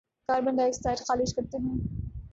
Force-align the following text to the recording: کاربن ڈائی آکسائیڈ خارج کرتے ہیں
کاربن 0.29 0.55
ڈائی 0.55 0.69
آکسائیڈ 0.69 0.99
خارج 0.99 1.33
کرتے 1.35 1.57
ہیں 1.57 1.77